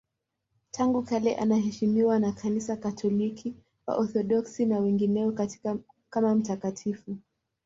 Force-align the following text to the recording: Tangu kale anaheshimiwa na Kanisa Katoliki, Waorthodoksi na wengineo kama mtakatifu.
Tangu 0.71 1.01
kale 1.03 1.35
anaheshimiwa 1.37 2.19
na 2.19 2.31
Kanisa 2.31 2.77
Katoliki, 2.77 3.53
Waorthodoksi 3.87 4.65
na 4.65 4.79
wengineo 4.79 5.37
kama 6.09 6.35
mtakatifu. 6.35 7.17